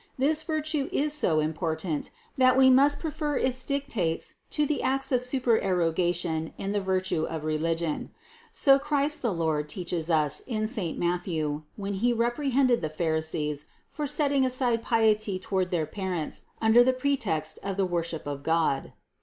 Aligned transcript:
This 0.17 0.41
virtue 0.41 0.89
is 0.91 1.13
so 1.13 1.39
important, 1.39 2.09
that 2.35 2.57
we 2.57 2.71
must 2.71 2.99
prefer 2.99 3.37
its 3.37 3.63
dictates 3.63 4.33
to 4.49 4.65
the 4.65 4.81
acts 4.81 5.11
of 5.11 5.21
supererogation 5.21 6.53
in 6.57 6.71
the 6.71 6.81
virtue 6.81 7.25
of 7.25 7.43
religion. 7.43 8.09
So 8.51 8.79
Christ 8.79 9.21
the 9.21 9.31
Lord 9.31 9.69
teaches 9.69 10.09
us 10.09 10.41
in 10.47 10.65
saint 10.65 10.97
Matthew, 10.97 11.61
when 11.75 11.93
He 11.93 12.13
reprehended 12.13 12.81
the 12.81 12.89
pharisees 12.89 13.67
for 13.91 14.07
setting 14.07 14.43
aside 14.43 14.81
piety 14.81 15.37
toward 15.37 15.69
their 15.69 15.85
parents 15.85 16.45
under 16.59 16.83
the 16.83 16.93
pre 16.93 17.15
text 17.15 17.59
of 17.61 17.77
the 17.77 17.85
worship 17.85 18.25
of 18.25 18.41
God. 18.41 18.93